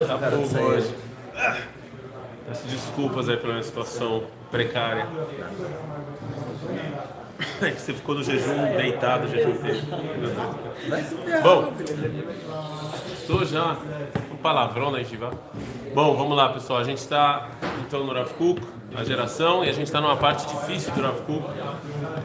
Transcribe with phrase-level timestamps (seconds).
[0.00, 0.94] Tá pouco hoje.
[2.46, 5.08] Peço desculpas aí pela minha situação precária.
[7.60, 9.80] É que você ficou no jejum deitado o jejum inteiro.
[11.42, 11.72] Bom,
[13.12, 13.76] estou já
[14.32, 15.32] um palavrão na Jiva.
[15.92, 16.78] Bom, vamos lá, pessoal.
[16.78, 17.48] A gente está
[17.84, 18.60] então no Rav Kuk,
[18.94, 21.44] a geração, e a gente está numa parte difícil do Rav Kuk,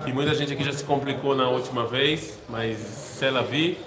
[0.03, 3.79] que muita gente aqui já se complicou na última vez, mas se ela vi,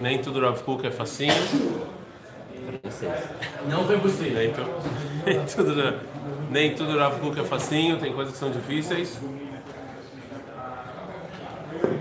[0.00, 1.34] nem tudo Rav Kuk é facinho.
[3.68, 4.38] Não foi possível.
[4.38, 4.62] Nem, tu,
[5.24, 5.94] nem tudo,
[6.50, 9.18] nem tudo Rav Kuk é facinho, tem coisas que são difíceis.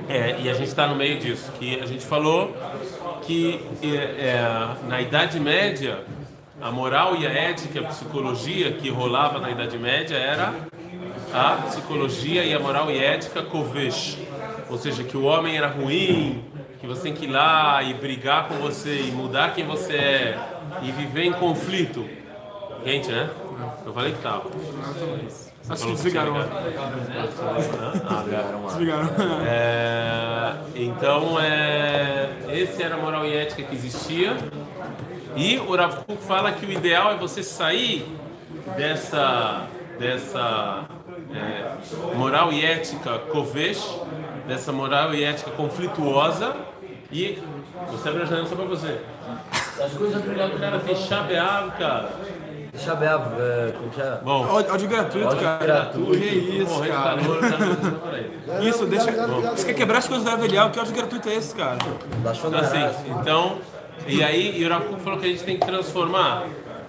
[0.09, 2.55] É, e a gente está no meio disso, que a gente falou
[3.23, 6.03] que é, é, na Idade Média
[6.61, 10.53] a moral e a ética, a psicologia que rolava na Idade Média era
[11.33, 14.17] a psicologia e a moral e ética kovesh,
[14.69, 16.43] ou seja, que o homem era ruim,
[16.79, 20.52] que você tem que ir lá e brigar com você e mudar quem você é
[20.83, 22.07] e viver em conflito.
[22.83, 23.29] Quente, né?
[23.85, 24.49] Eu falei que tava.
[25.69, 26.35] Acho que desligaram.
[26.35, 28.23] Ah,
[28.67, 29.09] Desligaram.
[29.47, 34.35] É, então, é, esse era a moral e ética que existia.
[35.35, 38.05] E o Rav Kuk fala que o ideal é você sair
[38.75, 40.85] dessa, dessa
[41.33, 43.99] é, moral e ética kovesh,
[44.47, 46.55] dessa moral e ética conflituosa.
[47.11, 47.41] E
[47.89, 48.99] você abre a janela só pra você.
[49.81, 52.09] As coisas brilhando, cara, tem chabeado, cara.
[52.73, 54.15] Deixa eu ver, eh, como chama?
[54.23, 55.65] Bom, Ódio, gratuito, Ódio cara.
[55.65, 56.11] gratuito.
[56.11, 57.21] Que isso, cara.
[57.21, 58.63] calor, cara.
[58.67, 59.11] Isso, deixa.
[59.11, 60.69] Você quer quebrar as coisas da Avelial?
[60.69, 61.77] Que ódio gratuito é esse, cara?
[61.77, 63.57] Então, assim, então,
[64.07, 66.45] e aí e Kuk falou que a gente tem que transformar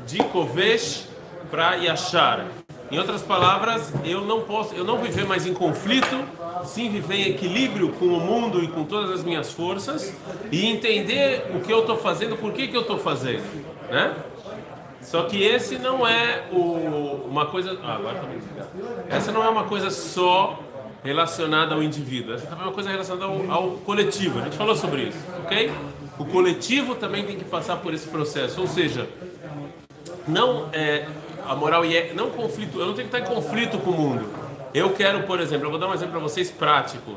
[0.07, 1.07] de Kovesh
[1.51, 2.47] para Yashar.
[2.95, 6.25] Em outras palavras, eu não posso, eu não viver mais em conflito,
[6.65, 10.15] sim viver em equilíbrio com o mundo e com todas as minhas forças
[10.53, 13.43] e entender o que eu estou fazendo, por que, que eu estou fazendo,
[13.91, 14.15] né?
[15.03, 17.77] Só que esse não é o, uma coisa.
[17.83, 18.39] Ah, agora tá bem.
[19.09, 20.61] Essa não é uma coisa só
[21.03, 22.33] relacionada ao indivíduo.
[22.33, 24.39] Essa também é uma coisa relacionada ao, ao coletivo.
[24.39, 25.73] A gente falou sobre isso, ok?
[26.17, 28.61] O coletivo também tem que passar por esse processo.
[28.61, 29.09] Ou seja,
[30.29, 31.09] não é
[31.49, 32.79] a moral e é não conflito.
[32.81, 34.27] Eu não tenho que estar em conflito com o mundo.
[34.73, 37.13] Eu quero, por exemplo, eu vou dar um exemplo para vocês prático,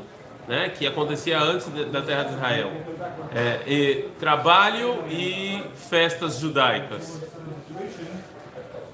[0.46, 0.68] né?
[0.70, 2.70] Que acontecia antes de- da Terra de Israel.
[3.34, 7.20] É, e trabalho e festas judaicas.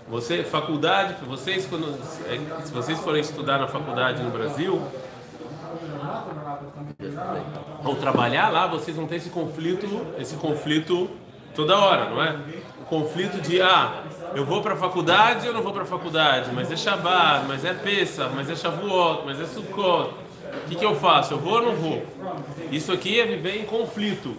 [0.08, 4.80] Você, faculdade, vocês quando, é, se vocês forem estudar na faculdade no Brasil,
[7.84, 11.10] ou trabalhar lá, vocês vão ter esse conflito, esse conflito
[11.54, 12.36] toda hora, não é?
[12.80, 14.02] O conflito de ah,
[14.34, 17.64] eu vou para a faculdade ou não vou para a faculdade, mas é Shabbat, mas
[17.64, 20.10] é Pesach, mas é Shavuot, mas é Sukkot.
[20.54, 21.34] O que, que eu faço?
[21.34, 22.02] Eu vou ou não vou?
[22.70, 24.36] Isso aqui é viver em conflito.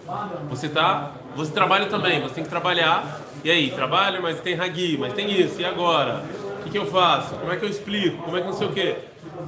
[0.48, 3.20] Você tá, você trabalha também, você tem que trabalhar.
[3.44, 5.60] E aí, trabalho, mas tem Hagi, mas tem isso.
[5.60, 6.22] E agora?
[6.60, 7.34] O que, que eu faço?
[7.34, 8.22] Como é que eu explico?
[8.22, 8.96] Como é que não sei o quê?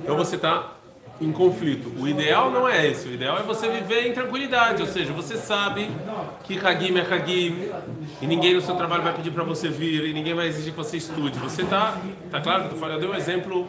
[0.03, 0.73] Então você está
[1.21, 1.93] em conflito.
[1.99, 3.09] O ideal não é esse.
[3.09, 4.83] O ideal é você viver em tranquilidade.
[4.83, 5.91] Ou seja, você sabe
[6.45, 7.71] que Hagim é Hagim
[8.23, 10.79] e ninguém no seu trabalho vai pedir para você vir e ninguém vai exigir que
[10.79, 11.39] você estude.
[11.41, 11.97] Você tá,
[12.31, 13.69] tá claro que eu falei, eu dei um exemplo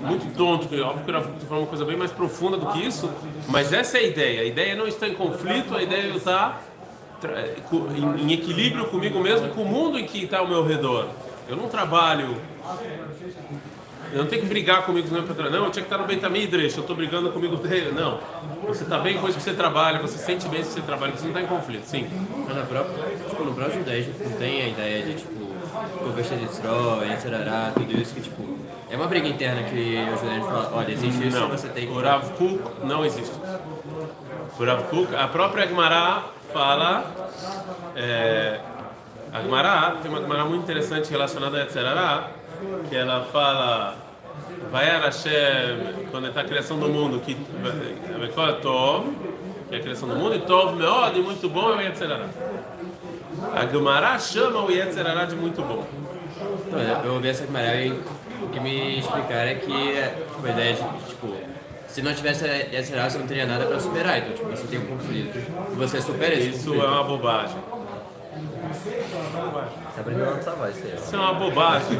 [0.00, 2.86] muito tonto, que óbvio que eu estou falando uma coisa bem mais profunda do que
[2.86, 3.10] isso,
[3.48, 4.40] mas essa é a ideia.
[4.42, 6.62] A ideia é não estar em conflito, a ideia é estar
[7.96, 11.08] em, em equilíbrio comigo mesmo e com o mundo em que está ao meu redor.
[11.48, 12.36] Eu não trabalho.
[14.12, 16.76] Eu não tenho que brigar comigo mesmo para Não, eu tinha que estar no Betamidresh,
[16.76, 17.92] eu estou brigando comigo dele.
[17.92, 18.20] Não.
[18.66, 21.12] Você está bem com isso que você trabalha, você sente bem isso que você trabalha,
[21.12, 21.84] você não está em conflito.
[21.84, 22.08] Sim.
[22.46, 25.48] Mas na própria, tipo, no próprio judaísmo não tem a ideia de, tipo,
[25.98, 28.58] conversa de Troia, etc, tudo isso que, tipo,
[28.90, 31.92] é uma briga interna que os judaísmos falam, olha, existe isso Não, você tem que...
[31.92, 33.34] o Rav Kuk não existe.
[34.58, 37.04] O Rav Kuk, a própria Agmará fala.
[37.94, 38.60] É,
[39.32, 42.30] a Agmará tem uma Agmará muito interessante relacionada a Yetzerará,
[42.88, 43.96] que ela fala.
[44.70, 47.34] Vayar Hashem, quando está a criação do mundo, que
[48.20, 49.06] Vekol Tov,
[49.68, 52.26] que é a criação do mundo, e Tov Meod, e muito bom é o Yetzerará.
[53.54, 55.84] A Agmará chama o Yetzerará de muito bom.
[56.66, 60.50] Então, eu ouvi essa camarada e o que me explicaram é que, é, tipo, a
[60.50, 61.34] ideia de, tipo,
[61.88, 62.44] se não tivesse
[62.94, 64.18] raça, você não teria nada pra superar.
[64.18, 65.38] Então, tipo, você tem um conflito
[65.76, 66.84] você supera esse Isso conflito.
[66.84, 67.56] é uma bobagem.
[68.78, 70.94] Você aprendeu a voz, isso aí.
[70.94, 71.98] Isso é uma bobagem.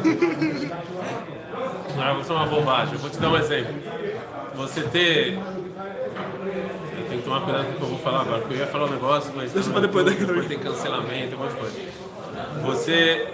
[1.97, 2.93] Não, isso é uma bobagem.
[2.93, 3.73] Eu vou te dar um exemplo.
[4.55, 5.33] Você ter.
[5.33, 8.67] Eu tenho que tomar cuidado com o que eu vou falar agora, porque eu ia
[8.67, 9.51] falar um negócio, mas.
[9.51, 10.47] Deixa pra depois, depois, depois.
[10.47, 11.79] tem cancelamento, um monte de coisa.
[12.63, 13.33] Você.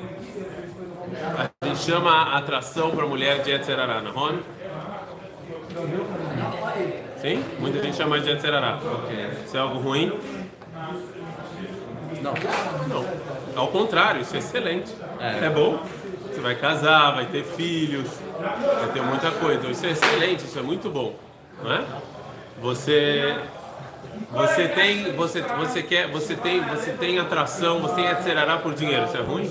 [1.62, 4.34] A gente chama a atração para mulher de Yetzerará, não é?
[7.18, 7.44] Sim?
[7.60, 8.80] Muita gente chama de Yetzerará.
[9.46, 10.12] Isso é algo ruim?
[12.26, 12.34] Não.
[13.54, 13.62] Não.
[13.62, 14.92] ao contrário, isso é excelente.
[15.20, 15.50] É.
[15.50, 15.80] bom.
[16.28, 19.60] Você vai casar, vai ter filhos, vai ter muita coisa.
[19.60, 21.16] Então, isso é excelente, isso é muito bom,
[21.64, 21.86] não é?
[22.62, 23.38] Você
[24.32, 29.06] você tem, você, você quer, você tem, você tem atração, você tem etc por dinheiro,
[29.06, 29.46] isso é ruim?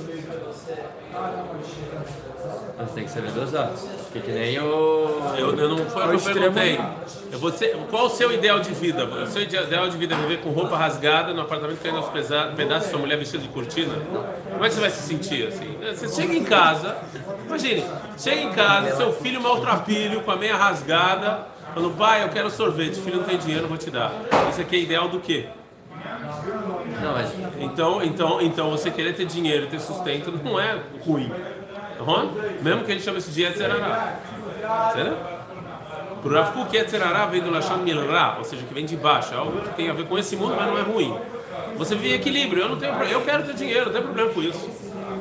[2.78, 3.72] Você tem que saber dosar.
[4.14, 5.34] Porque que nem o.
[5.36, 6.80] Eu, eu não foi o que eu perguntei.
[7.32, 9.04] Você, qual o seu ideal de vida?
[9.04, 12.08] O seu ideal de vida é viver com roupa rasgada no apartamento caindo aos
[12.54, 13.92] pedaços, sua mulher vestida de cortina?
[14.52, 15.76] Como é que você vai se sentir assim?
[15.82, 16.96] Você chega em casa,
[17.44, 17.84] imagine,
[18.16, 23.00] chega em casa, seu filho maltrapilho, com a meia rasgada, falando, pai, eu quero sorvete,
[23.00, 24.12] filho não tem dinheiro, vou te dar.
[24.48, 25.46] Isso aqui é ideal do quê?
[27.02, 27.32] Não, mas...
[27.58, 31.32] Então, então, então você querer ter dinheiro, ter sustento, não é ruim.
[32.62, 34.18] Mesmo que a gente chame isso de Yetzerará.
[34.92, 35.34] Certo?
[36.22, 39.36] Por Rav Kuk, Yetzerará vem do Lashon Milra, ou seja, que vem de baixo, é
[39.36, 41.14] algo que tem a ver com esse mundo, mas não é ruim.
[41.76, 44.70] Você vive equilíbrio, eu não tenho eu quero ter dinheiro, não tem problema com isso.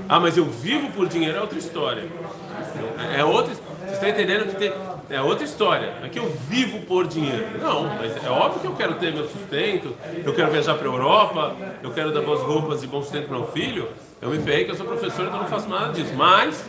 [0.07, 2.03] Ah, mas eu vivo por dinheiro, é outra história.
[3.17, 3.53] É outra.
[3.53, 4.73] Você está entendendo que tem,
[5.09, 5.93] é outra história.
[6.03, 7.45] Aqui eu vivo por dinheiro.
[7.61, 10.91] Não, mas é óbvio que eu quero ter meu sustento, eu quero viajar para a
[10.91, 13.89] Europa, eu quero dar boas roupas e bom sustento para meu filho.
[14.23, 16.13] Eu me ferrei que eu sou professor, então não faço nada disso.
[16.15, 16.65] Mas,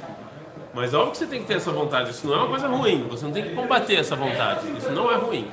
[0.74, 2.10] mas óbvio que você tem que ter essa vontade.
[2.10, 3.06] Isso não é uma coisa ruim.
[3.08, 4.76] Você não tem que combater essa vontade.
[4.76, 5.48] Isso não é ruim.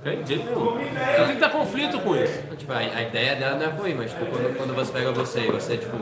[0.00, 0.22] Ok?
[0.22, 0.74] De jeito nenhum.
[0.74, 2.42] Você tem que ter conflito com isso.
[2.58, 5.40] Tipo, a, a, ideia dela não é ruim, mas tipo, quando, quando você pega você
[5.40, 5.96] e você, tipo.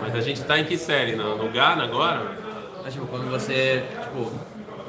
[0.00, 1.14] Mas a gente tá em que série?
[1.14, 2.22] No, no Ghana agora?
[2.82, 4.32] Mas, tipo, quando você, tipo,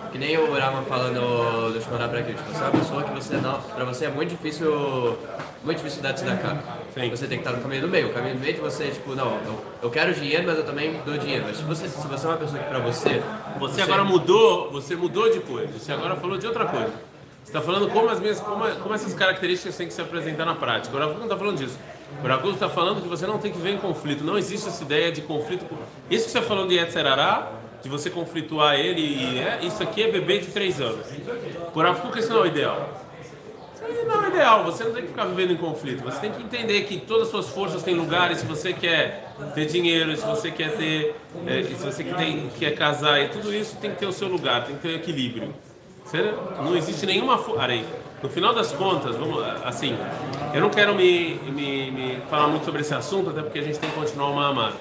[0.09, 3.03] que nem o Rama fala no, do Shmoná pra aqui, tipo, você é uma pessoa
[3.03, 5.17] que você não, pra você é muito difícil,
[5.65, 6.78] muito difícil dar tzedakah.
[7.05, 7.09] Sim.
[7.09, 8.07] Você tem que estar no caminho do meio.
[8.07, 10.99] O caminho do meio de você, tipo, não, eu, eu quero dinheiro, mas eu também
[11.05, 11.45] dou dinheiro.
[11.47, 13.21] Mas se você, se você é uma pessoa que pra você...
[13.59, 16.93] Você, você agora mudou, você mudou de coisa, você agora falou de outra coisa.
[17.43, 20.53] Você está falando como, as minhas, como, como essas características têm que se apresentar na
[20.53, 20.95] prática.
[20.95, 21.79] O Rafa não está falando disso.
[22.23, 24.23] O Rafa está falando que você não tem que ver em conflito.
[24.23, 25.65] Não existe essa ideia de conflito.
[26.09, 27.51] Isso que você está falando de Yetzerará,
[27.81, 31.07] de você conflituar ele e é, isso aqui é bebê de 3 anos.
[31.73, 33.08] Por Afuca isso não é o ideal.
[33.91, 36.03] Isso não é o ideal, você não tem que ficar vivendo em conflito.
[36.03, 39.65] Você tem que entender que todas as suas forças têm lugares, se você quer ter
[39.65, 41.15] dinheiro, se você quer ter.
[41.47, 44.65] É, se você tem, quer casar, e tudo isso tem que ter o seu lugar,
[44.65, 45.53] tem que ter equilíbrio.
[46.63, 47.39] Não existe nenhuma.
[47.57, 47.85] Arei.
[48.21, 49.97] No final das contas, vamos assim,
[50.53, 53.79] eu não quero me, me, me falar muito sobre esse assunto, até porque a gente
[53.79, 54.73] tem que continuar o Mahamar.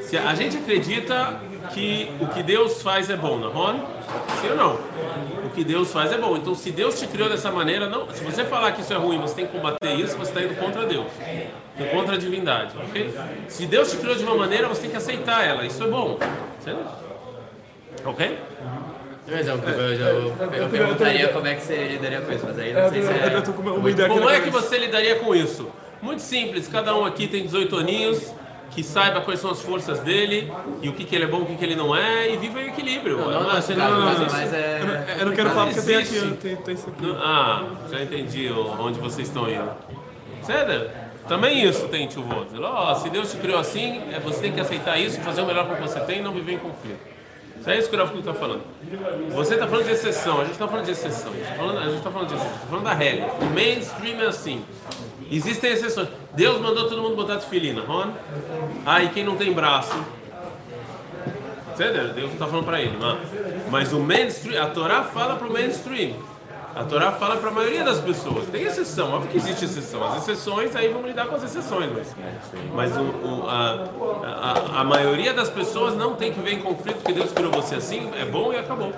[0.00, 1.38] Se a gente acredita
[1.72, 3.72] que o que Deus faz é bom, não é?
[4.40, 4.74] Sim ou não?
[5.44, 6.36] O que Deus faz é bom.
[6.36, 9.20] Então, se Deus te criou dessa maneira, não, se você falar que isso é ruim,
[9.20, 11.06] você tem que combater isso, você está indo contra Deus,
[11.92, 13.14] contra a divindade, ok?
[13.48, 15.64] Se Deus te criou de uma maneira, você tem que aceitar ela.
[15.64, 16.18] Isso é bom,
[16.60, 16.86] certo?
[18.04, 18.38] Ok?
[19.30, 22.72] Mas eu, eu, eu, eu perguntaria como é que você lidaria com isso, mas aí
[22.72, 24.08] não sei se é...
[24.08, 25.70] Como é que você lidaria com isso?
[26.00, 28.32] Muito simples, cada um aqui tem 18 aninhos,
[28.70, 31.46] que saiba quais são as forças dele e o que, que ele é bom, o
[31.46, 33.18] que, que ele não é, e viva em equilíbrio.
[33.18, 34.80] Não, não, mas, não, não, mas, mas é...
[34.80, 37.16] Eu não, eu não quero falar porque eu tenho aqui, tenho, tenho isso aqui.
[37.18, 39.70] Ah, já entendi onde vocês estão indo.
[40.42, 40.90] Sério?
[41.28, 44.98] Também isso tem tio oh, Se Deus te criou assim, é, você tem que aceitar
[44.98, 47.18] isso, fazer o melhor com o que você tem e não viver em conflito.
[47.60, 48.62] Isso é isso que o Rafa está falando.
[49.32, 51.32] Você está falando de exceção, a gente está falando de exceção.
[51.32, 53.26] A gente está falando, de exceção, está falando da regra.
[53.40, 54.64] O mainstream é assim.
[55.30, 56.08] Existem exceções.
[56.34, 58.12] Deus mandou todo mundo botar tefilina, Ron.
[58.86, 59.94] Ah, e quem não tem braço?
[61.74, 62.08] Entendeu?
[62.08, 63.18] Deus não está falando para ele, mas,
[63.70, 66.14] mas o mainstream, a Torá fala para o mainstream.
[66.74, 68.46] A Torá fala para a maioria das pessoas.
[68.48, 70.04] Tem exceção, óbvio que existe exceção.
[70.04, 71.90] As exceções, aí vamos lidar com as exceções.
[71.92, 72.14] Mas,
[72.72, 73.84] mas o, o, a,
[74.24, 77.76] a, a maioria das pessoas não tem que ver em conflito, porque Deus criou você
[77.76, 78.92] assim, é bom e acabou.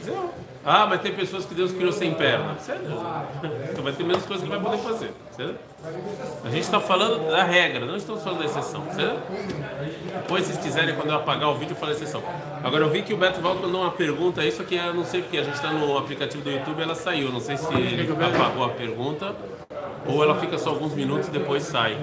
[0.00, 0.30] Entendeu?
[0.66, 2.56] Ah, mas tem pessoas que Deus criou sem perna.
[2.58, 2.82] Sério?
[3.70, 5.10] Então vai ter menos coisas que vai poder fazer.
[5.30, 5.56] Certo?
[6.42, 8.82] A gente está falando da regra, não estamos falando da exceção.
[8.92, 9.20] Certo?
[10.22, 12.22] Depois, se quiserem, quando eu apagar o vídeo, eu falo exceção.
[12.62, 15.20] Agora, eu vi que o Beto Valdo mandou uma pergunta, isso aqui eu não sei
[15.20, 17.30] porque, a gente está no aplicativo do YouTube ela saiu.
[17.30, 19.34] Não sei se ele apagou a pergunta
[20.06, 21.98] ou ela fica só alguns minutos e depois sai.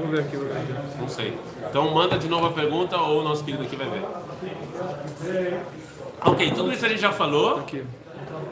[0.99, 1.35] Não sei.
[1.67, 4.03] Então, manda de novo a pergunta ou o nosso querido aqui vai ver.
[6.23, 7.57] Ok, tudo isso a gente já falou.
[7.57, 7.83] Aqui.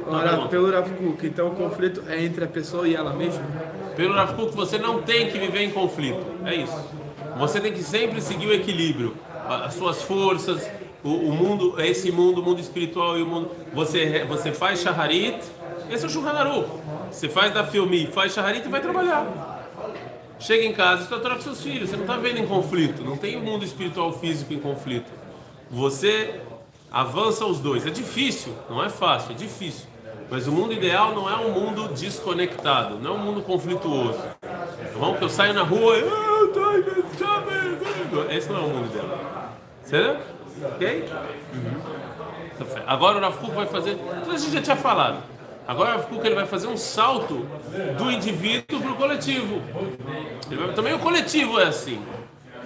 [0.10, 3.44] Ora, pelo Rav Kuk, então o conflito é entre a pessoa e ela mesma?
[3.96, 6.26] Pelo Rav Kuk, você não tem que viver em conflito.
[6.46, 6.84] É isso.
[7.38, 9.16] Você tem que sempre seguir o equilíbrio.
[9.48, 10.70] As suas forças,
[11.04, 13.52] o, o mundo, esse mundo, o mundo espiritual e o mundo.
[13.74, 15.40] Você, você faz shaharit,
[15.90, 16.34] esse é o Shulchan
[17.12, 19.60] Você faz da filme, faz shaharit e vai trabalhar.
[20.40, 23.18] Chega em casa, você está com seus filhos, você não está vendo em conflito, não
[23.18, 25.12] tem o mundo espiritual físico em conflito.
[25.70, 26.42] Você
[26.92, 27.86] avança os dois.
[27.86, 29.88] É difícil, não é fácil, é difícil.
[30.32, 34.20] Mas o mundo ideal não é um mundo desconectado, não é um mumundo conflituoso.
[34.42, 35.16] Tá bom?
[35.16, 36.04] Que eu saio na rua e.
[37.18, 39.54] Tá, esse não é o mundo dela.
[39.84, 40.22] Certo?
[40.76, 41.10] Ok?
[42.58, 42.84] Tá certo.
[42.88, 43.96] Agora o Rav vai fazer.
[43.96, 45.24] Tudo a gente já tinha falado.
[45.68, 47.48] Agora o Rav ele vai fazer um salto
[47.98, 49.62] do indivíduo para o coletivo.
[50.52, 52.00] Vai- Também o coletivo é assim.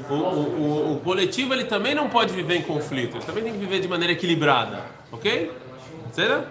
[0.09, 3.15] O, o, o, o coletivo ele também não pode viver em conflito.
[3.17, 4.81] Ele também tem que viver de maneira equilibrada.
[5.11, 5.51] Ok?
[6.11, 6.47] Certo?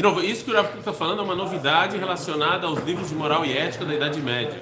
[0.00, 3.10] De novo, isso que o Rav Kuk está falando é uma novidade relacionada aos livros
[3.10, 4.58] de moral e ética da Idade Média.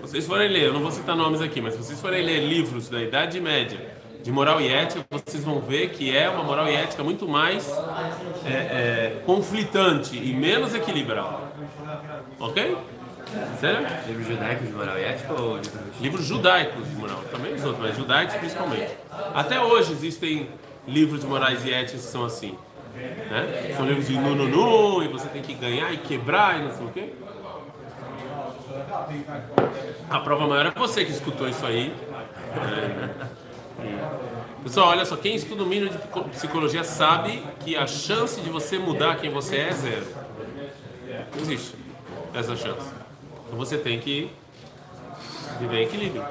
[0.00, 2.88] Vocês forem ler, eu não vou citar nomes aqui, mas se vocês forem ler livros
[2.88, 6.74] da Idade Média de moral e ética, vocês vão ver que é uma moral e
[6.76, 7.68] ética muito mais
[8.46, 11.40] é, é, conflitante e menos equilibrada.
[12.38, 12.78] Ok?
[13.58, 14.06] Certo?
[14.06, 17.84] Livro judaico de moral e ética ou livro Livros judaicos de moral, também os outros,
[17.84, 18.92] mas judaicos principalmente.
[19.34, 20.48] Até hoje existem
[20.86, 22.56] livros de morais e éticas que são assim.
[22.96, 23.74] Né?
[23.76, 26.72] São livros de nu, nu, nu, e você tem que ganhar e quebrar e não
[26.72, 27.12] sei o quê.
[30.08, 31.92] A prova maior é você que escutou isso aí.
[32.56, 33.26] É.
[34.62, 35.98] Pessoal, olha só, quem estuda o mínimo de
[36.30, 40.06] psicologia sabe que a chance de você mudar quem você é é zero.
[41.40, 41.74] Existe
[42.34, 42.90] essa chance.
[43.46, 44.30] Então você tem que
[45.60, 46.24] viver em equilíbrio.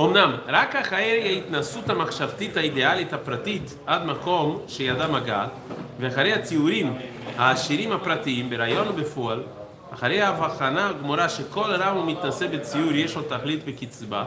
[0.00, 5.50] אמנם, רק אחרי ההתנסות המחשבתית האידיאלית הפרטית עד מקום שידע מגעת,
[6.00, 6.98] ואחרי הציורים
[7.36, 9.42] העשירים הפרטיים ברעיון ובפועל,
[9.94, 14.24] אחרי ההבחנה הגמורה שכל רם ומתנשא בציור יש לו תכלית וקצבה,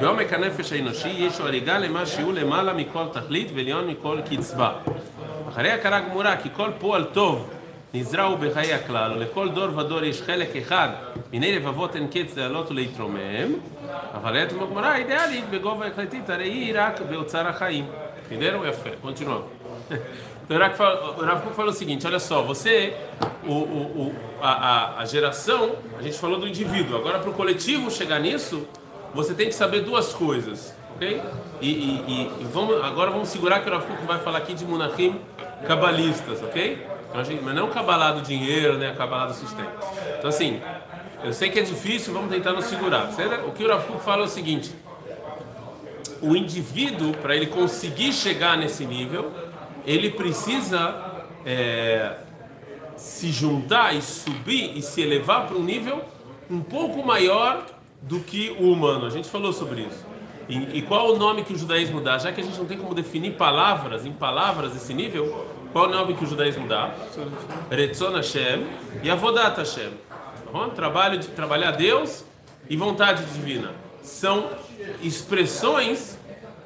[0.00, 4.72] בעומק הנפש האנושי יש לו הריגה למה שהוא למעלה מכל תכלית ועליון מכל קצבה.
[5.48, 7.50] אחרי הכרה גמורה כי כל פועל טוב
[7.94, 10.88] נזרע הוא בחיי הכלל, ולכל דור ודור יש חלק אחד
[11.34, 13.56] Mineire avot en ketz dealot leitromem,
[14.14, 17.88] avalet magmara idealit begova ecletit arei irak beotzar achaim.
[18.24, 18.64] Entenderam?
[18.64, 18.92] É fé.
[19.02, 19.42] Continua.
[20.46, 22.94] Então, o Rav Kuk falou o seguinte: olha só, você,
[23.44, 28.20] o, o, a, a geração, a gente falou do indivíduo, agora para o coletivo chegar
[28.20, 28.68] nisso,
[29.12, 31.20] você tem que saber duas coisas, ok?
[31.60, 34.64] E, e, e vamos, agora vamos segurar que o Rav Kuk vai falar aqui de
[34.64, 35.18] Munachim
[35.66, 36.86] cabalistas, ok?
[37.10, 38.94] Então, gente, mas não cabalado dinheiro, né?
[38.96, 39.70] cabalado sustento.
[40.18, 40.60] Então, assim,
[41.24, 43.10] eu sei que é difícil, vamos tentar nos segurar.
[43.48, 44.72] O que o Rav fala é o seguinte:
[46.20, 49.32] o indivíduo, para ele conseguir chegar nesse nível,
[49.86, 52.16] ele precisa é,
[52.96, 56.02] se juntar e subir e se elevar para um nível
[56.50, 57.66] um pouco maior
[58.02, 59.06] do que o humano.
[59.06, 60.04] A gente falou sobre isso.
[60.48, 62.18] E, e qual o nome que o judaísmo dá?
[62.18, 65.90] Já que a gente não tem como definir palavras, em palavras esse nível, qual o
[65.90, 66.94] nome que o judaísmo dá?
[67.70, 68.66] Retzon Hashem
[69.02, 69.90] e Avodat Hashem.
[70.74, 72.24] Trabalho de trabalhar Deus
[72.68, 73.72] e vontade divina.
[74.02, 74.50] São
[75.02, 76.16] expressões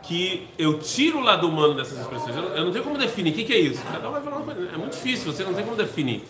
[0.03, 2.37] que eu tiro o lado humano dessas expressões.
[2.37, 3.31] Eu não, eu não tenho como definir.
[3.31, 3.83] O que, que é isso?
[3.91, 4.71] Cada um vai falar uma coisa.
[4.73, 6.23] É muito difícil, você não tem como definir.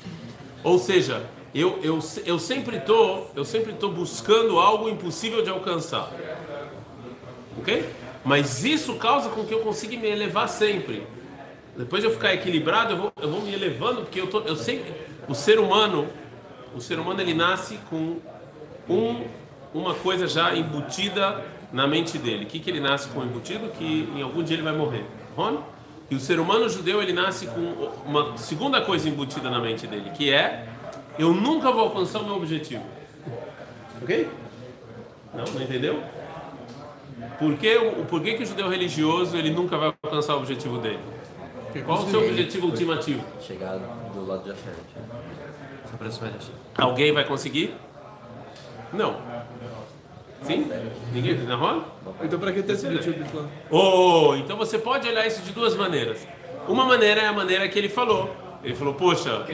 [0.63, 1.25] Ou seja,
[1.55, 6.13] eu, eu, eu sempre tô, eu sempre tô buscando algo impossível de alcançar.
[7.59, 7.89] Ok?
[8.25, 11.07] Mas isso causa com que eu consiga me elevar sempre.
[11.77, 14.57] Depois de eu ficar equilibrado, eu vou, eu vou me elevando, porque eu, tô, eu
[14.57, 14.93] sempre.
[15.29, 16.09] O ser humano,
[16.79, 18.17] o ser humano ele nasce com
[18.89, 19.25] um,
[19.75, 22.45] uma coisa já embutida na mente dele.
[22.45, 23.69] O que, que ele nasce com embutido?
[23.71, 25.05] Que em algum dia ele vai morrer.
[25.37, 25.59] Ron?
[26.11, 30.11] E o ser humano judeu ele nasce com uma segunda coisa embutida na mente dele,
[30.17, 30.67] que é
[31.19, 32.83] eu nunca vou alcançar o meu objetivo.
[34.03, 34.29] Ok?
[35.35, 36.03] Não, não entendeu?
[37.39, 40.79] Por que, o- por que, que o judeu religioso ele nunca vai alcançar o objetivo
[40.79, 41.01] dele?
[41.85, 43.23] Qual o seu objetivo ultimativo?
[43.41, 43.77] Chegar
[44.15, 44.73] do lado de Hashem.
[45.95, 46.55] Aproximar da China.
[46.77, 47.75] Alguém vai conseguir?
[48.93, 49.17] Não.
[50.43, 50.71] Sim?
[51.13, 51.37] Ninguém?
[51.45, 51.85] Na roda?
[52.23, 52.87] Então pra que ter esse?
[53.71, 56.27] Oh, então você pode olhar isso de duas maneiras.
[56.67, 58.35] Uma maneira é a maneira que ele falou.
[58.63, 59.47] Ele falou, poxa,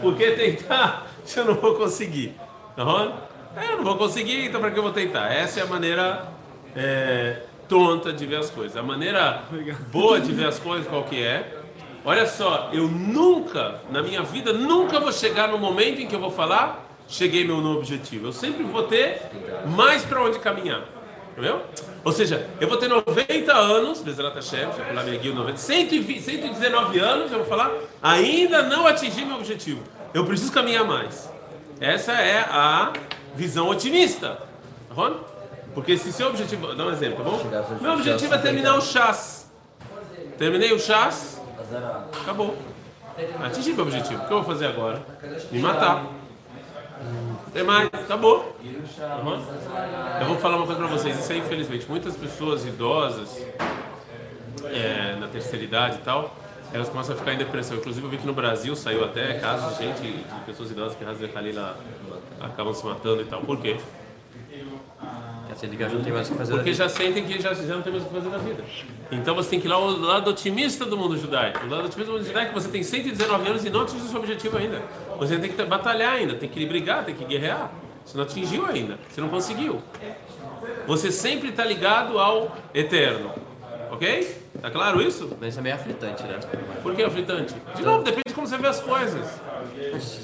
[0.00, 2.36] por que tentar se eu não vou conseguir?
[2.76, 3.16] Tá bom?
[3.56, 5.32] É, eu não vou conseguir, então para que eu vou tentar?
[5.32, 6.28] Essa é a maneira
[6.76, 8.76] é, tonta de ver as coisas.
[8.76, 9.42] A maneira
[9.90, 11.57] boa de ver as coisas, qual que é?
[12.04, 16.20] Olha só, eu nunca, na minha vida, nunca vou chegar no momento em que eu
[16.20, 18.28] vou falar, cheguei meu no objetivo.
[18.28, 19.22] Eu sempre vou ter
[19.66, 20.84] mais para onde caminhar.
[21.32, 21.62] Entendeu?
[22.04, 27.30] Ou seja, eu vou ter 90 anos, Bezerat Hashem, Shekolah Megil, 90, 120, 119 anos,
[27.30, 27.70] eu vou falar,
[28.02, 29.82] ainda não atingi meu objetivo.
[30.12, 31.30] Eu preciso caminhar mais.
[31.80, 32.92] Essa é a
[33.36, 34.38] visão otimista.
[34.94, 35.12] Tá?
[35.74, 36.74] Porque se seu objetivo.
[36.74, 37.40] Dar um exemplo, tá bom?
[37.80, 39.48] Meu objetivo é terminar o chás.
[40.36, 41.37] Terminei o chás,
[42.22, 42.56] acabou.
[43.44, 44.22] Atingi meu objetivo.
[44.22, 45.02] O que eu vou fazer agora?
[45.50, 46.06] Me matar.
[47.52, 48.56] Tem mais, acabou.
[48.62, 49.42] Uhum.
[50.20, 53.44] Eu vou falar uma coisa pra vocês, isso aí infelizmente, muitas pessoas idosas,
[54.64, 56.34] é, na terceira idade e tal,
[56.72, 57.76] elas começam a ficar em depressão.
[57.76, 61.04] Inclusive eu vi que no Brasil saiu até casos de gente, de pessoas idosas que
[61.04, 61.76] Hazre Khalila
[62.40, 63.40] acabam se matando e tal.
[63.40, 63.78] Por quê?
[65.58, 66.54] Sendo que já não tem mais o que fazer.
[66.54, 68.62] Porque já sentem que já, já não tem mais o que fazer na vida.
[69.10, 71.66] Então você tem que ir lá ao lado otimista do mundo judaico.
[71.66, 74.56] O lado otimista do mundo judaico, você tem 119 anos e não atingiu seu objetivo
[74.56, 74.80] ainda.
[75.18, 77.72] Você tem que batalhar ainda, tem que brigar, tem que guerrear.
[78.04, 79.82] Você não atingiu ainda, você não conseguiu.
[80.86, 83.32] Você sempre está ligado ao eterno.
[83.90, 84.36] Ok?
[84.62, 85.36] Tá claro isso?
[85.40, 86.38] Mas isso é meio aflitante, né?
[86.82, 87.54] Por que aflitante?
[87.74, 89.40] De novo, depende de como você vê as coisas.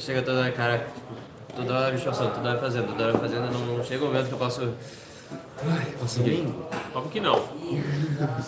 [0.00, 3.50] Chega toda hora, cara, tipo, toda hora me esforçando, toda hora fazendo, toda hora fazendo,
[3.50, 4.74] não chega o momento que eu posso.
[5.66, 6.46] Ai, consegui.
[6.94, 7.42] Óbvio que não.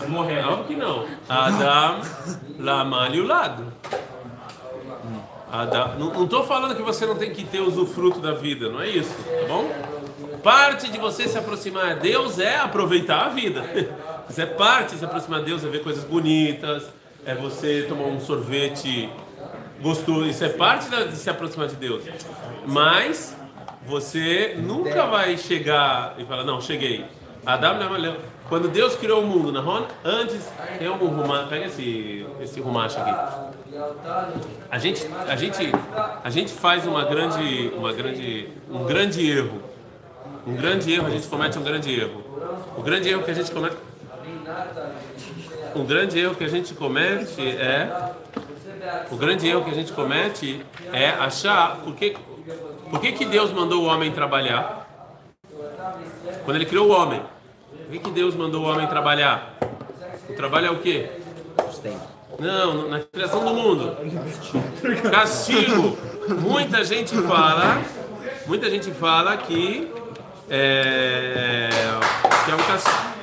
[0.09, 0.45] Morrer.
[0.45, 1.07] Óbvio que não.
[1.29, 2.01] Adam
[2.59, 3.65] Lamal e o lado.
[5.51, 8.81] Adam, não, não tô falando que você não tem que ter usufruto da vida, não
[8.81, 9.71] é isso, tá bom?
[10.43, 13.65] Parte de você se aproximar a Deus é aproveitar a vida.
[14.29, 16.83] Isso é parte de se aproximar a Deus, é ver coisas bonitas,
[17.25, 19.09] é você tomar um sorvete
[19.81, 20.29] gostoso.
[20.29, 22.03] Isso é parte de se aproximar de Deus.
[22.67, 23.37] Mas
[23.87, 27.05] você nunca vai chegar e falar, não, cheguei.
[27.45, 28.17] Adam Lamal
[28.49, 29.61] quando Deus criou o mundo, na
[30.05, 33.11] antes tem um rumacho, pega esse esse rumacho aqui.
[34.71, 35.73] A gente, a gente,
[36.23, 39.63] a gente faz uma grande, uma grande, um grande erro.
[40.47, 42.23] Um grande erro, a gente comete um grande erro.
[42.77, 43.77] O grande erro que a gente comete,
[45.75, 48.13] um grande erro que a gente comete é,
[49.11, 52.17] o grande erro que a gente comete é achar por que,
[52.91, 54.87] por que, que Deus mandou o homem trabalhar?
[56.45, 57.21] Quando ele criou o homem,
[57.85, 59.57] por que, que Deus mandou o homem trabalhar?
[60.29, 61.11] O trabalho é o quê?
[61.67, 62.17] Sustento.
[62.39, 63.97] Não, na criação do mundo.
[65.11, 65.97] Castigo.
[66.41, 67.83] Muita gente fala,
[68.47, 69.91] muita gente fala que
[70.51, 71.69] é,
[72.45, 73.17] que é um castigo.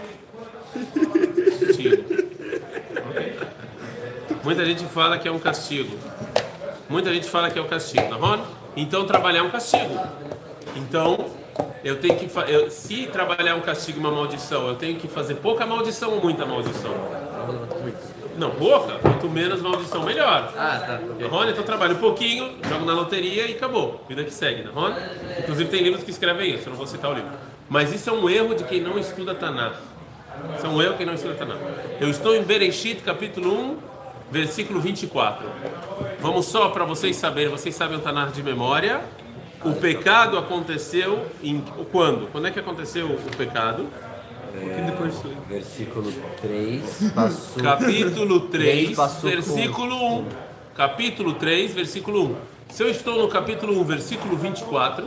[4.43, 5.98] Muita gente fala que é um castigo.
[6.89, 8.46] Muita gente fala que é um castigo, tá bom?
[8.75, 10.00] Então trabalhar é um castigo.
[10.75, 11.25] Então
[11.84, 15.08] eu tenho que eu, se trabalhar é um castigo e uma maldição, eu tenho que
[15.08, 16.94] fazer pouca maldição ou muita maldição?
[18.38, 18.98] Não, pouca.
[19.00, 20.51] Quanto menos maldição, melhor.
[20.57, 21.00] Ah, tá.
[21.12, 21.27] ok.
[21.27, 24.03] Rony, então trabalho um pouquinho, jogo na loteria e acabou.
[24.09, 24.96] Vida que segue, né, Rony?
[25.40, 27.29] Inclusive tem livros que escrevem isso, eu não vou citar o livro.
[27.70, 29.75] Mas isso é um erro de quem não estuda Tanakh.
[30.57, 31.59] Isso é um erro de quem não estuda Tanakh.
[32.00, 33.77] Eu estou em Bereshit, capítulo 1,
[34.31, 35.46] versículo 24.
[36.24, 39.01] Vamos só para vocês saberem, vocês sabem o Tanakh de memória.
[39.66, 42.31] O pecado aconteceu em quando?
[42.31, 43.88] Quando é que aconteceu o pecado?
[45.50, 47.62] Versículo 3, passou.
[47.64, 50.25] Capítulo 3, passou versículo 1.
[50.74, 52.36] Capítulo 3, versículo 1.
[52.70, 55.05] Se eu estou no capítulo 1, versículo 24,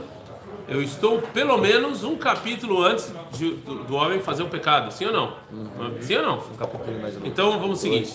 [0.69, 4.93] eu estou pelo menos um capítulo antes de- do, do homem fazer o pecado.
[4.93, 5.33] Sim ou não?
[6.03, 6.39] Sim ou não?
[6.39, 7.27] Um capítulo mais ou menos.
[7.27, 8.15] Então vamos ao seguinte.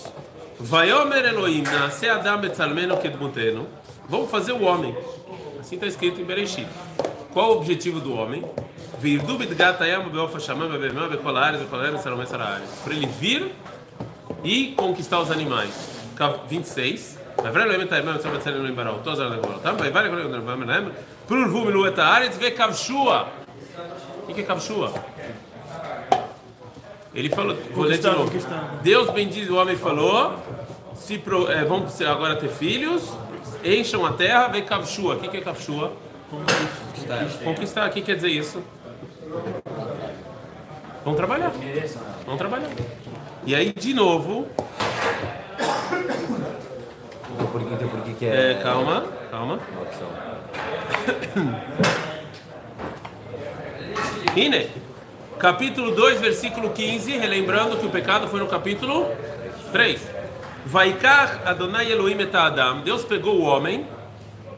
[0.63, 3.65] Vayomer Elohim, nasce Adam betzalmeno kedmuteno.
[4.08, 4.95] Vamos fazer o homem.
[5.60, 6.67] Assim está escrito em Bereshit.
[7.34, 8.45] Qual o objetivo do homem?
[11.97, 12.69] Salomé sararetz.
[12.84, 13.52] Para ele vir
[14.43, 15.74] e conquistar os animais.
[16.15, 17.17] Cap- 26.
[17.38, 19.00] Vayvra Elohim et hayam betzalmeno betzalmeno Elohim barau.
[19.04, 19.78] Toz aradem gvorotam.
[19.78, 20.91] Vayvar Elohim et hayam betzalmeno
[21.28, 23.28] Prurvu milu et haaretz vekavshua.
[24.28, 24.93] O que é kavshua?
[27.13, 28.24] Ele falou, vou ler de Conquistar, novo.
[28.32, 28.80] conquistar.
[28.82, 30.36] Deus bendiz o homem falou,
[30.95, 33.12] se pro, é, vão agora ter filhos,
[33.63, 35.15] encham a terra, vem kavshua.
[35.15, 35.91] O que que é kavshua?
[37.43, 38.63] Conquistar, o que quer dizer isso?
[41.04, 41.52] Vão trabalhar.
[42.26, 42.69] Vão trabalhar.
[43.45, 44.47] E aí, de novo,
[47.52, 49.60] por que, por que, que é, é, calma, calma.
[54.36, 54.69] Ine,
[55.42, 59.10] capítulo 2, versículo 15, relembrando que o pecado foi no capítulo
[59.72, 60.00] 3.
[60.68, 63.88] Vaikar Adonai Elohim et Adam, Deus pegou o homem,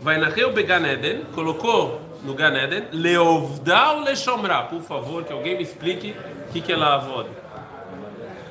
[0.02, 5.64] vai o Began Eden, colocou no Gan Eden, Leovdal Leshomra, por favor, que alguém me
[5.64, 6.14] explique
[6.50, 7.30] o que, que é Lavod.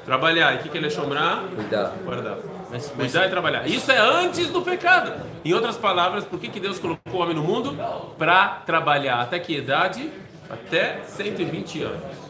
[0.06, 1.42] Trabalhar, e o que, que é Leshomra?
[1.54, 1.92] Cuidar.
[2.02, 2.38] Guardar.
[2.70, 3.68] Mas, mas, Cuidar e trabalhar.
[3.68, 5.12] Isso é antes do pecado.
[5.44, 7.76] Em outras palavras, por que, que Deus colocou o homem no mundo?
[8.16, 9.20] Para trabalhar.
[9.20, 10.10] Até que idade?
[10.48, 12.21] Até 120 anos.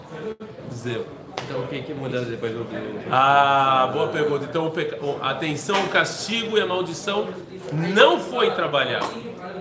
[0.74, 1.06] Zero.
[1.44, 2.66] então o que que muda depois do...
[3.10, 4.46] Ah, boa pergunta.
[4.48, 4.98] Então, o peca...
[5.20, 7.28] atenção, o castigo e a maldição
[7.72, 9.02] não foi trabalhar.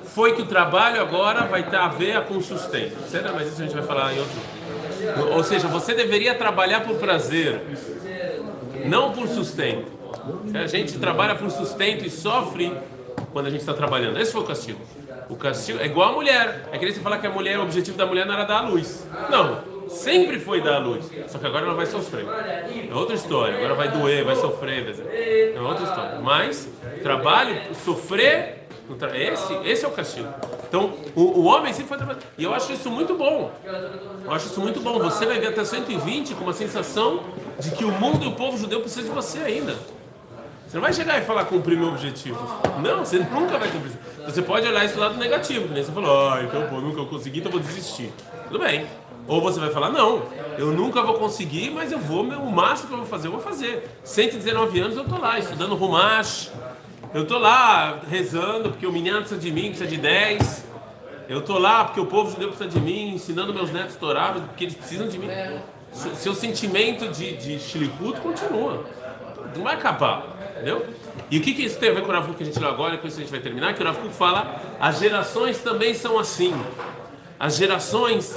[0.03, 2.97] Foi que o trabalho agora vai ter a ver com sustento.
[3.09, 3.33] Certo?
[3.33, 4.39] Mas isso a gente vai falar em outro.
[5.33, 7.61] Ou seja, você deveria trabalhar por prazer,
[8.85, 9.91] não por sustento.
[10.53, 12.71] A gente trabalha por sustento e sofre
[13.31, 14.19] quando a gente está trabalhando.
[14.19, 14.79] Esse foi o castigo.
[15.29, 16.67] O castigo é igual a mulher.
[16.71, 18.59] É que nem você falar que a mulher, o objetivo da mulher não era dar
[18.59, 19.07] a luz.
[19.29, 19.59] Não,
[19.91, 21.09] sempre foi dar a luz.
[21.27, 22.25] Só que agora ela vai sofrer.
[22.89, 23.57] É outra história.
[23.57, 25.53] Agora vai doer, vai sofrer.
[25.55, 26.19] É outra história.
[26.19, 26.67] Mas
[27.03, 28.61] trabalho, sofrer,
[29.13, 30.27] esse, esse é o castigo.
[30.67, 32.19] Então, o, o homem sempre foi trabalhar.
[32.37, 33.51] E eu acho isso muito bom.
[34.25, 34.99] Eu acho isso muito bom.
[34.99, 37.23] Você vai ver até 120 com uma sensação
[37.59, 39.75] de que o mundo e o povo judeu precisam de você ainda.
[40.71, 42.39] Você não vai chegar e falar cumprir meu objetivo.
[42.81, 43.91] Não, você nunca vai cumprir.
[44.23, 45.83] Você pode olhar esse lado negativo, né?
[45.83, 48.09] Você fala, ah, então pô, nunca consegui, então vou desistir.
[48.47, 48.87] Tudo bem.
[49.27, 50.23] Ou você vai falar, não,
[50.57, 53.41] eu nunca vou conseguir, mas eu vou, o máximo que eu vou fazer, eu vou
[53.41, 53.85] fazer.
[54.05, 56.53] 119 anos eu tô lá, estudando Rumash,
[57.13, 60.65] eu tô lá rezando, porque o menino precisa de mim, precisa de 10.
[61.27, 64.63] Eu tô lá porque o povo judeu precisa de mim, ensinando meus netos torados, porque
[64.63, 65.27] eles precisam de mim.
[66.15, 67.89] Seu sentimento de, de
[68.21, 68.85] continua.
[69.53, 70.30] Não vai acabar,
[70.61, 70.85] entendeu?
[71.29, 72.69] E o que, que isso tem a ver com o Rav que a gente leu
[72.69, 73.73] agora, com isso a gente vai terminar?
[73.73, 76.53] Que o Rav fala, as gerações também são assim.
[77.39, 78.35] As gerações,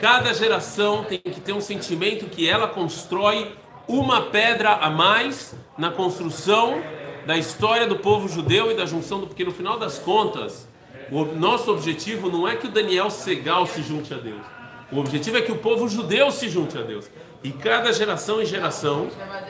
[0.00, 3.52] cada geração tem que ter um sentimento que ela constrói
[3.86, 6.82] uma pedra a mais na construção
[7.26, 10.68] da história do povo judeu e da junção do porque no final das contas
[11.10, 14.59] o nosso objetivo não é que o Daniel Segal se junte a Deus.
[14.92, 17.10] O objetivo é que o povo judeu se junte a Deus.
[17.42, 19.08] E cada geração em geração,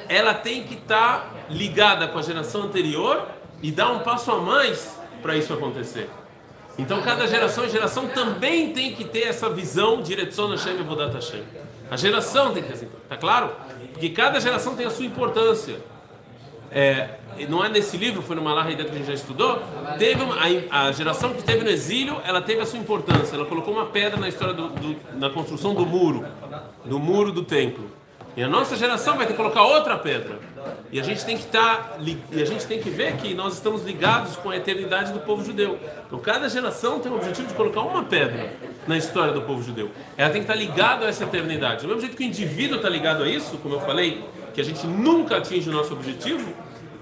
[0.08, 3.26] ela tem que estar tá ligada com a geração anterior
[3.62, 6.08] e dar um passo a mais para isso acontecer.
[6.78, 11.12] Então cada geração em geração também tem que ter essa visão direção Hashem e Vodat
[11.12, 11.42] Hashem.
[11.90, 13.50] A geração tem que assim, tá claro?
[13.92, 15.76] Porque cada geração tem a sua importância.
[16.70, 19.62] É, não é nesse livro, foi numa larga que a gente já estudou,
[19.98, 23.46] teve uma, a, a, geração que teve no exílio, ela teve a sua importância, ela
[23.46, 26.24] colocou uma pedra na história do, do, na construção do muro,
[26.84, 27.90] do muro do templo.
[28.36, 30.38] E a nossa geração vai ter que colocar outra pedra.
[30.92, 31.98] E a gente tem que estar tá,
[32.32, 35.44] e a gente tem que ver que nós estamos ligados com a eternidade do povo
[35.44, 35.78] judeu.
[36.06, 38.52] Então cada geração tem o objetivo de colocar uma pedra
[38.86, 39.90] na história do povo judeu.
[40.16, 41.82] Ela tem que estar tá ligada a essa eternidade.
[41.82, 44.24] Do mesmo jeito que o indivíduo está ligado a isso, como eu falei,
[44.54, 46.52] que a gente nunca atinge o nosso objetivo,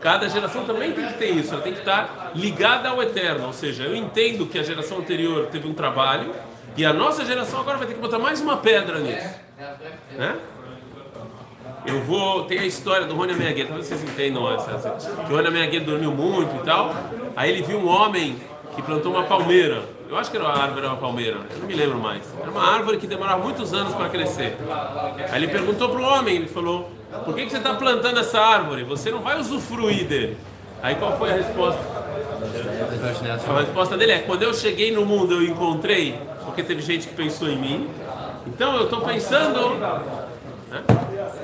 [0.00, 3.46] Cada geração também tem que ter isso, ela tem que estar ligada ao eterno.
[3.46, 6.32] Ou seja, eu entendo que a geração anterior teve um trabalho
[6.76, 9.28] e a nossa geração agora vai ter que botar mais uma pedra nisso.
[10.16, 10.36] Né?
[11.84, 12.44] Eu vou.
[12.44, 14.70] Tem a história do Rony Meaguet, talvez vocês entendam essa.
[14.72, 16.94] essa que o Rony Meaguet dormiu muito e tal.
[17.34, 18.36] Aí ele viu um homem
[18.76, 19.82] que plantou uma palmeira.
[20.08, 22.22] Eu acho que era uma árvore, era uma palmeira, eu não me lembro mais.
[22.40, 24.56] Era uma árvore que demorava muitos anos para crescer.
[25.30, 26.90] Aí ele perguntou para o homem, ele falou:
[27.24, 28.84] por que, que você está plantando essa árvore?
[28.84, 30.36] Você não vai usufruir dele.
[30.82, 31.80] Aí qual foi a resposta?
[33.48, 37.14] A resposta dele é: quando eu cheguei no mundo, eu encontrei, porque teve gente que
[37.14, 37.90] pensou em mim.
[38.46, 40.82] Então eu estou pensando né,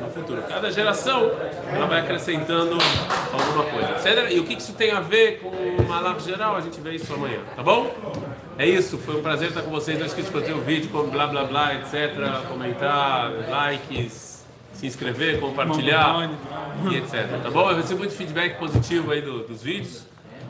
[0.01, 0.43] no futuro.
[0.49, 1.31] Cada geração
[1.73, 2.79] ela vai acrescentando
[3.33, 4.31] alguma coisa.
[4.31, 6.57] E o que isso tem a ver com o Malach geral?
[6.57, 7.91] A gente vê isso amanhã, tá bom?
[8.57, 9.99] É isso, foi um prazer estar com vocês.
[9.99, 12.13] Não esqueça de curtir o vídeo, blá blá blá, etc.
[12.49, 14.34] Comentar, likes
[14.85, 16.31] se inscrever, compartilhar
[16.91, 17.43] e etc.
[17.43, 17.71] Tá bom?
[17.71, 20.05] Eu recebo muito feedback positivo aí do, dos vídeos.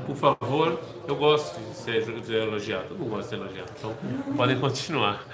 [0.07, 2.89] Por favor, eu gosto de ser, de elogiado.
[2.89, 3.73] Todo mundo gosta de ser elogiado.
[3.79, 3.95] Então,
[4.37, 5.25] podem continuar.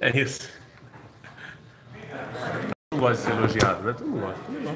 [0.00, 0.48] É isso.
[2.92, 3.92] Não gosta de ser elogiado, né?
[3.92, 4.40] Todo mundo gosta.
[4.40, 4.72] Todo mundo gosta.